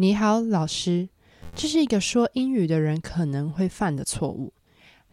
[0.00, 1.08] 你好，老师。
[1.56, 4.52] 这是一个说英语的人可能会犯的错误。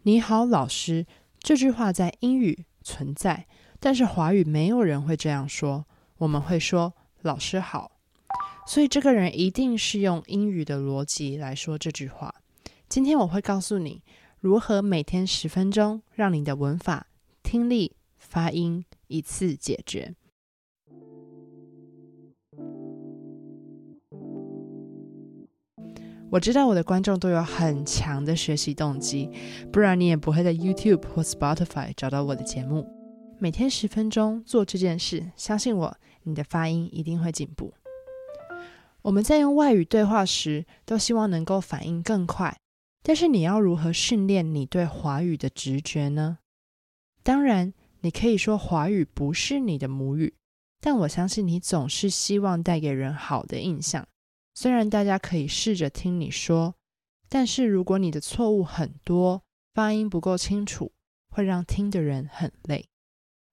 [0.02, 1.04] 你好，老师。
[1.40, 3.48] 这句话在英语存在，
[3.80, 5.84] 但是华语没有人会这样说。
[6.18, 7.90] 我们会说老师好。
[8.64, 12.32] 所以这个人一定是用英语的逻辑来说这句话。
[12.88, 14.04] 今天我会告诉你
[14.38, 17.08] 如何每天十分钟，让你的文法、
[17.42, 20.14] 听力、发音一次解决。
[26.28, 29.30] 我知道我的观众都有很强的学习动机，
[29.72, 32.84] 不然你也不会在 YouTube 或 Spotify 找到我的节目。
[33.38, 37.72] 每天十分钟做这件事，相信我，你的发音一定会进步。
[39.02, 42.58] 我们在用外语对话时，都希望能够反应更快，
[43.04, 46.38] 但是你要如何训练你对华语的直觉呢？
[47.22, 50.34] 当然，你可以说华语不是你的母语，
[50.80, 54.08] 但我相信你总是希望带给人好的印象。
[54.58, 56.76] 虽然大家可以试着听你说，
[57.28, 59.42] 但是如果你的错误很多，
[59.74, 60.92] 发音不够清楚，
[61.28, 62.88] 会让听的人很累。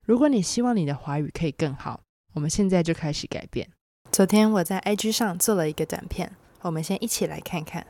[0.05, 2.03] 如果你希望你的华语可以更好，
[2.35, 3.69] 我们现在就开始改变。
[4.13, 7.85] 昨天我在 IG 上做了一个短片，我们先一起来看看。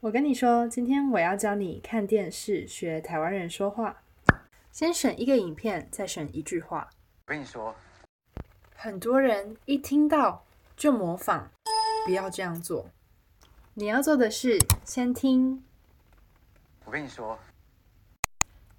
[0.00, 4.02] 我跟你说，今天我要教你看电视学台湾人说话。
[4.70, 6.90] 先选一个影片，再选一句话。
[7.24, 7.74] 我跟你说，
[8.76, 10.44] 很多人一听到
[10.76, 11.50] 就模仿。
[12.04, 12.88] 不要这样做。
[13.74, 15.62] 你要做的是先听，
[16.84, 17.38] 我跟你说，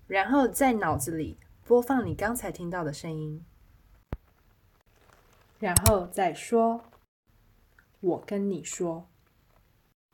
[0.08, 3.44] 然后在脑子里播放你刚才听到的声音，
[5.60, 6.84] 然后再说。
[8.02, 9.08] 我跟你说，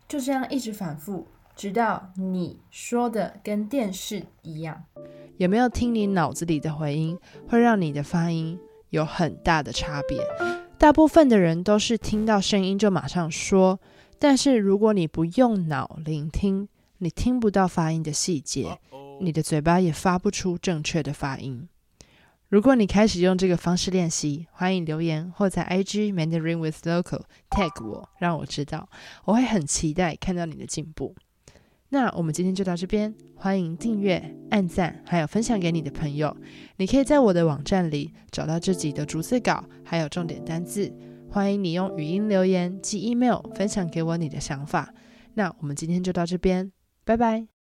[0.07, 4.85] 就这样一直反复，直到你说的跟电视一样。
[5.37, 8.59] 有没有听你脑子里的回音，会让你的发音
[8.91, 10.23] 有很大的差别？
[10.79, 13.81] 大部分的人都是听到声音就马上说，
[14.17, 18.79] 但是如果你不用脑聆听，你听不到发音的细节，
[19.19, 21.67] 你的嘴巴也发不出正确的发音。
[22.47, 28.87] 如果你开始用这个方式练习，欢迎留言或在 IG Mandarin with Local tag 我，让我知道，
[29.25, 31.13] 我会很期待看到你的进步。
[31.89, 36.35] 那我们今天就到这边，欢迎订阅、按赞，还有分享给你的朋友。
[36.77, 40.91] 你可以在我的网站里找到这集的逐字稿，还有重点单字。
[41.29, 44.93] 欢迎你用语音留言、寄 email 分享给我你的想法。
[45.35, 46.71] 那我们今天就到这边，
[47.05, 47.58] 拜拜。